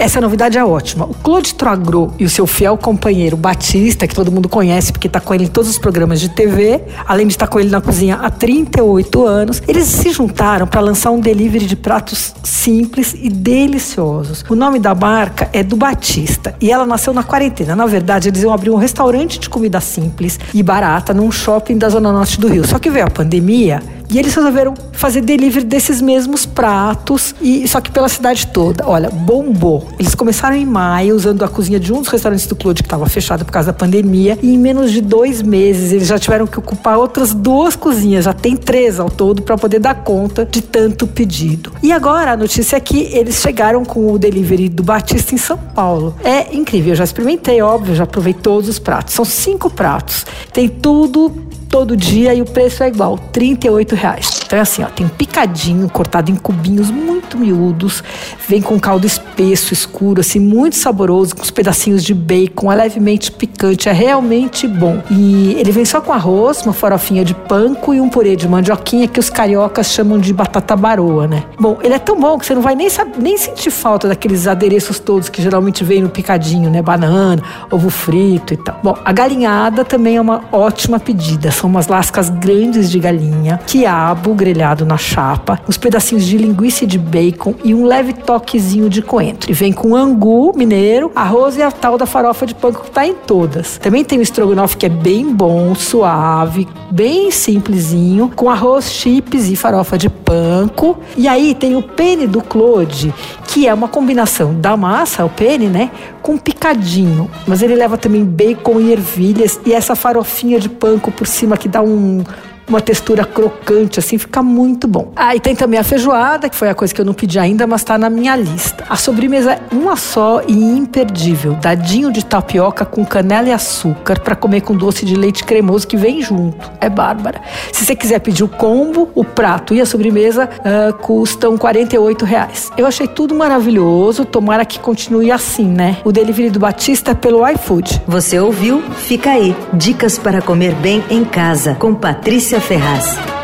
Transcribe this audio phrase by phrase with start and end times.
[0.00, 1.04] Essa novidade é ótima.
[1.04, 5.20] O Claude Troagro e o seu fiel companheiro Batista, que todo mundo conhece porque está
[5.20, 7.82] com ele em todos os programas de TV, além de estar tá com ele na
[7.82, 13.28] cozinha há 38 anos, eles se juntaram para lançar um delivery de pratos simples e
[13.28, 14.42] deliciosos.
[14.48, 17.76] O nome da marca é do Batista e ela nasceu na quarentena.
[17.76, 21.90] Na verdade, eles iam abrir um restaurante de comida simples e barata num shopping da
[21.90, 22.66] zona norte do Rio.
[22.66, 27.80] Só que veio a pandemia e eles resolveram fazer delivery desses mesmos pratos, e só
[27.80, 28.86] que pela cidade toda.
[28.86, 29.88] Olha, bombou.
[29.98, 33.06] Eles começaram em maio, usando a cozinha de um dos restaurantes do Claude, que estava
[33.06, 36.58] fechado por causa da pandemia, e em menos de dois meses eles já tiveram que
[36.58, 41.06] ocupar outras duas cozinhas, já tem três ao todo, para poder dar conta de tanto
[41.06, 41.72] pedido.
[41.82, 45.56] E agora a notícia é que eles chegaram com o delivery do Batista em São
[45.56, 46.14] Paulo.
[46.24, 49.14] É incrível, eu já experimentei, óbvio, já provei todos os pratos.
[49.14, 50.26] São cinco pratos.
[50.52, 51.32] Tem tudo
[51.70, 54.39] todo dia e o preço é igual, 38 reais.
[54.50, 58.02] Então é assim, ó, tem picadinho cortado em cubinhos muito miúdos,
[58.48, 63.30] vem com caldo espesso, escuro, assim, muito saboroso, com os pedacinhos de bacon, é levemente
[63.30, 65.00] picante, é realmente bom.
[65.08, 69.06] E ele vem só com arroz, uma farofinha de panko e um purê de mandioquinha
[69.06, 71.44] que os cariocas chamam de batata baroa, né?
[71.56, 74.48] Bom, ele é tão bom que você não vai nem, saber, nem sentir falta daqueles
[74.48, 76.82] adereços todos que geralmente vem no picadinho, né?
[76.82, 78.80] Banana, ovo frito e tal.
[78.82, 84.39] Bom, a galinhada também é uma ótima pedida são umas lascas grandes de galinha, quiabo
[84.40, 89.02] grelhado na chapa, uns pedacinhos de linguiça e de bacon e um leve toquezinho de
[89.02, 89.50] coentro.
[89.50, 93.06] E vem com angu mineiro, arroz e a tal da farofa de panko que tá
[93.06, 93.76] em todas.
[93.76, 99.56] Também tem o estrogonofe que é bem bom, suave, bem simplesinho, com arroz, chips e
[99.56, 100.98] farofa de panko.
[101.18, 103.12] E aí tem o pene do Claude,
[103.46, 105.90] que é uma combinação da massa, o pene, né,
[106.22, 107.30] com picadinho.
[107.46, 111.68] Mas ele leva também bacon e ervilhas e essa farofinha de panko por cima que
[111.68, 112.24] dá um
[112.70, 115.12] uma textura crocante, assim, fica muito bom.
[115.16, 117.66] Ah, e tem também a feijoada, que foi a coisa que eu não pedi ainda,
[117.66, 118.84] mas tá na minha lista.
[118.88, 124.36] A sobremesa é uma só e imperdível: dadinho de tapioca com canela e açúcar para
[124.36, 126.70] comer com doce de leite cremoso que vem junto.
[126.80, 127.40] É bárbara.
[127.72, 132.70] Se você quiser pedir o combo, o prato e a sobremesa uh, custam 48 reais.
[132.76, 135.96] Eu achei tudo maravilhoso, tomara que continue assim, né?
[136.04, 138.02] O delivery do Batista é pelo iFood.
[138.06, 138.82] Você ouviu?
[138.96, 139.56] Fica aí.
[139.72, 143.39] Dicas para comer bem em casa com Patrícia Ferraz.